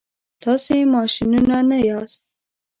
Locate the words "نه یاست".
1.69-2.21